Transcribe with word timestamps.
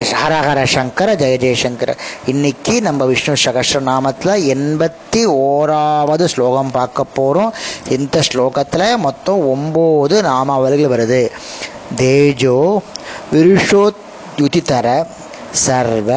ஹரஹர 0.00 0.60
சங்கர 0.72 1.08
ஜெய 1.20 1.34
ஜெயசங்கர. 1.42 1.90
இன்னைக்கு 2.26 2.74
நம்ம 2.86 3.04
விஷ்ணு 3.10 3.34
சகஸ்ரநாமத்தில் 3.44 4.42
எண்பத்தி 4.54 5.22
ஓராவது 5.44 6.24
ஸ்லோகம் 6.24 6.70
பார்க்க 6.70 7.04
போகிறோம் 7.18 7.52
இந்த 7.96 8.22
ஸ்லோகத்தில் 8.28 8.84
மொத்தம் 8.96 9.42
ஒம்பது 9.54 10.16
நாமாவல்கள் 10.28 10.92
வருது. 10.94 11.22
தேஜோ 12.00 12.58
விருஷோத்யுதிதர 13.32 14.86
சர்வ 15.64 16.10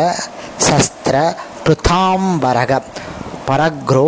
சஸ்திர 0.68 1.16
பிருதாம்பரக 1.66 2.82
பரக்ரோ 3.48 4.08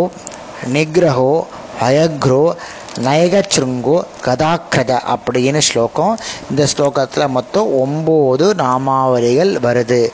நிகிரகோ 0.74 1.34
அயக்ரோ 1.80 2.44
நயகச்ருங்கோ 3.00 4.02
கதாக்கிரத 4.24 5.16
அப்படின்னு 5.16 5.58
ஸ்லோகம். 5.58 6.18
இந்த 6.50 6.66
ஸ்லோகத்தில் 6.76 7.28
மொத்தம் 7.28 7.68
ஒம்பது 7.68 8.54
நாமாவளிகள் 8.54 9.52
வருது. 9.62 10.12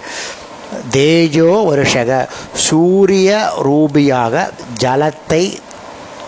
தேஜோ 0.91 1.67
வருஷக 1.67 2.29
சூரிய 2.55 3.49
ரூபியாக 3.65 4.49
ஜலத்தை 4.81 5.59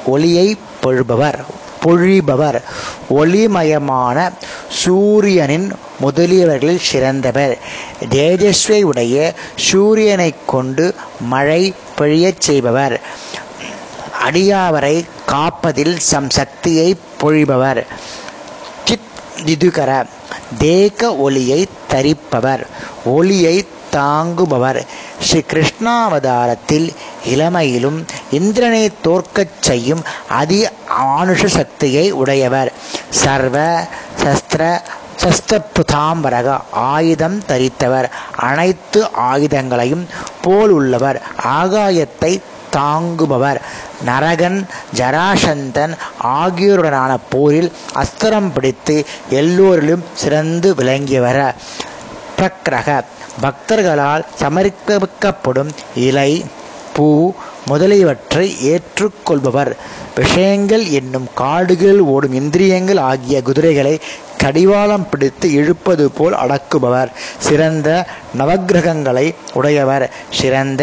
ஒளியை 0.06 0.56
பொழுபவர் 0.80 1.38
பொழிபவர். 1.84 2.62
ஒளிமயமான 3.10 4.32
சூரியனின் 4.68 5.72
முதலியவர்களில் 6.02 6.80
சிறந்தவர். 6.80 7.58
தேஜஸ்வை 8.10 8.82
உடைய 8.82 9.34
சூரியனை 9.56 10.34
கொண்டு 10.46 10.94
மழை 11.20 11.74
பொழியச் 11.98 12.38
செய்பவர். 12.38 13.00
அடியாவரை 14.30 15.04
காப்பதில் 15.32 15.96
சம் 15.96 16.30
சக்தியை 16.30 16.88
பொழிபவர். 17.22 17.82
சித் 18.84 19.10
திதுகர 19.44 20.06
தேக 20.58 21.16
ஒளியை 21.16 21.60
தரிப்பவர் 21.88 22.66
ஒளியை 23.04 23.56
தாங்குபவர். 23.92 24.80
ஸ்ரீ 25.20 25.40
கிருஷ்ணாவதாரத்தில் 25.52 26.88
இளமையிலும் 27.26 27.98
இந்திரனை 28.30 28.90
தோற்கச் 29.02 29.56
செய்யும் 29.60 30.02
அதி 30.28 30.66
ஆனுஷ 31.18 31.46
சக்தியை 31.46 32.10
உடையவர். 32.10 32.72
சர்வ 33.10 33.86
சஸ்திர 34.22 34.80
சஸ்திரபுதாம்பரக 35.22 36.48
ஆயுதம் 36.70 37.38
தரித்தவர். 37.48 38.08
அனைத்து 38.36 39.00
ஆயுதங்களையும் 39.32 40.04
போல் 40.42 40.70
உள்ளவர் 40.70 41.22
ஆகாயத்தை 41.60 42.32
தாங்குபவர். 42.76 43.60
நரகன் 44.06 44.66
ஜராசந்தன் 44.94 45.94
ஆகியோருடனான 46.22 47.18
போரில் 47.30 47.72
அஸ்திரம் 47.94 48.50
பிடித்து 48.52 49.06
எல்லோரிலும் 49.30 50.04
சிறந்து 50.14 50.74
விளங்கியவர். 50.74 51.54
பிரக்ரக 52.38 53.04
பக்தர்களால் 53.42 54.24
சமர்ப்பிக்கப்படும் 54.40 55.70
இலை 55.94 56.44
பூ 56.92 57.34
முதலியவற்றை 57.70 58.46
ஏற்றுக்கொள்பவர். 58.70 59.72
விஷயங்கள் 60.14 60.84
என்னும் 60.98 61.28
காடுகள் 61.34 62.00
ஓடும் 62.12 62.32
இந்திரியங்கள் 62.32 63.00
ஆகிய 63.10 63.42
குதிரைகளை 63.42 63.94
கடிவாளம் 64.38 65.06
பிடித்து 65.10 65.46
இழுப்பது 65.52 66.04
போல் 66.10 66.36
அடக்குபவர். 66.44 67.10
சிறந்த 67.38 67.88
நவகிரகங்களை 68.38 69.26
உடையவர். 69.54 70.06
சிறந்த 70.32 70.82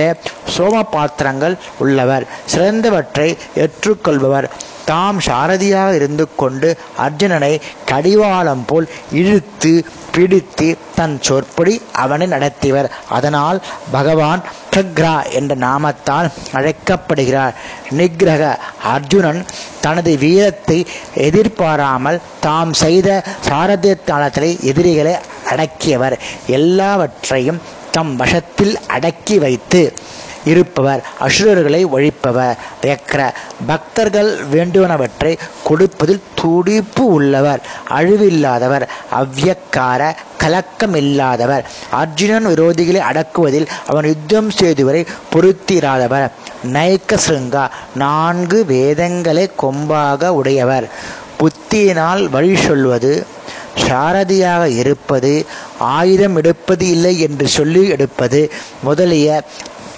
சோம 0.56 0.84
பாத்திரங்கள் 0.92 1.56
உள்ளவர். 1.80 2.26
சிறந்தவற்றை 2.56 3.28
ஏற்றுக்கொள்பவர். 3.56 4.48
தாம் 4.92 5.20
சாரதியாக 5.28 5.92
இருந்து 6.00 6.26
கொண்டு 6.36 6.70
அர்ஜுனனை 7.06 7.54
கடிவாளம் 7.92 8.66
போல் 8.70 8.88
இழுத்து 9.12 9.72
பிடித்து 10.16 10.68
தன் 10.96 11.18
சொற்படி 11.28 11.74
அவனை 12.04 12.28
நடத்திவர் 12.28 12.88
அதனால் 13.18 13.60
பகவான் 13.92 14.42
பிரக்ரா 14.72 15.14
என்ற 15.38 15.54
நாமத்தால் 15.66 16.28
அழைக்கப்படுகிறார். 16.58 17.54
நிகிரக 17.98 18.44
அர்ஜுனன் 18.94 19.42
தனது 19.86 20.12
வீரத்தை 20.18 20.78
எதிர்பாராமல் 21.28 22.22
தாம் 22.40 22.74
செய்த 22.84 23.10
சாரதியத்தாளத்திலே 23.50 24.52
எதிரிகளை 24.72 25.16
அடக்கியவர். 25.52 26.16
எல்லாவற்றையும் 26.58 27.62
தம் 27.96 28.14
வசத்தில் 28.16 28.76
அடக்கி 28.96 29.38
வைத்து 29.44 29.82
இருப்பவர் 30.52 31.02
அசுரர்களை 31.26 31.82
ஒழிப்பவர். 31.96 32.58
வியக்கர 32.82 33.22
பக்தர்கள் 33.70 34.32
வேண்டுவனவற்றை 34.54 35.32
கொடுப்பதில் 35.68 36.26
துடிப்பு 36.42 37.04
உள்ளவர் 37.18 37.62
அழிவில்லாதவர் 37.98 38.86
அவ்வியக்கார 39.20 40.02
கலக்கமில்லாதவர். 40.44 41.64
அர்ஜுனன் 42.02 42.48
விரோதிகளை 42.48 43.02
அடக்குவதில் 43.10 43.68
அவன் 43.88 44.10
யுத்தம் 44.12 44.52
செய்துவரை 44.60 45.02
பொருத்திராதவர். 45.34 46.28
நயக்க 46.76 47.20
சிருங்கா 47.28 47.64
நான்கு 47.96 48.60
வேதங்களை 48.74 49.46
கொம்பாக 49.64 50.32
உடையவர். 50.40 50.88
புத்தியினால் 51.40 52.24
வழி 52.36 52.56
சொல்வது 52.68 53.12
சாரதியாக 53.88 54.64
இருப்பது 54.82 55.32
ஆயுதம் 55.96 56.36
எடுப்பது 56.36 56.86
இல்லை 56.96 57.12
என்று 57.26 57.48
சொல்லி 57.58 57.82
எடுப்பது 57.96 58.40
முதலிய 58.84 59.28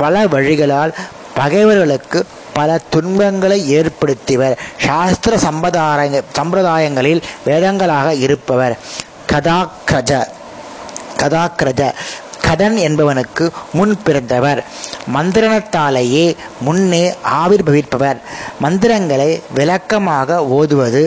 பல 0.01 0.25
வழிகளால் 0.33 0.93
பகைவர்களுக்கு 1.33 2.19
பல 2.53 2.79
துன்பங்களை 2.89 3.59
ஏற்படுத்தியவர். 3.75 4.55
சாஸ்திர 4.85 5.37
சம்பிரதாய 5.37 6.21
சம்பிரதாயங்களில் 6.39 7.21
வேதங்களாக 7.45 8.09
இருப்பவர். 8.19 8.75
கதாக்கிரஜ 9.31 10.11
கதாக்கிரஜ 11.17 11.81
கடன் 12.41 12.77
என்பவனுக்கு 12.87 13.45
முன் 13.73 13.93
பிறந்தவர். 14.03 14.59
மந்திரணத்தாலேயே 15.15 16.25
முன்னே 16.61 17.03
ஆவிர்பவிப்பவர் 17.43 18.19
மந்திரங்களை 18.59 19.29
விளக்கமாக 19.53 20.45
ஓதுவது. 20.57 21.03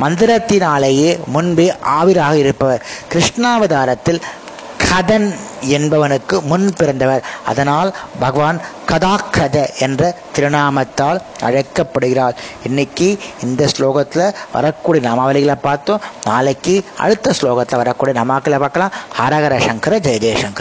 மந்திரத்தினாலேயே 0.00 1.10
முன்பே 1.26 1.68
ஆவிராக 2.00 2.34
இருப்பவர். 2.34 2.82
கிருஷ்ணாவதாரத்தில் 3.12 4.20
கதன் 4.92 5.34
என்பவனுக்கு 5.76 6.42
முன் 6.42 6.72
பிறந்தவர். 6.76 7.24
அதனால் 7.46 7.94
பகவான் 8.20 8.60
கதாக்கத 8.90 9.78
என்ற 9.78 10.14
திருநாமத்தால் 10.34 11.20
அழைக்கப்படுகிறார். 11.40 12.36
இன்னைக்கு 12.64 13.18
இந்த 13.42 13.68
ஸ்லோகத்தில் 13.76 14.34
வரக்கூடிய 14.52 15.08
நாமாவளிகளை 15.08 15.56
பார்த்தோம். 15.62 16.00
நாளைக்கு 16.24 16.84
அடுத்த 16.98 17.32
ஸ்லோகத்தில் 17.40 17.76
வரக்கூடிய 17.76 18.20
நாமாக்களை 18.20 18.58
பார்க்கலாம். 18.58 18.92
ஹரஹர 19.20 19.56
சங்கர 19.66 19.98
ஜெய 19.98 20.18
ஜெயசங்கர 20.24 20.60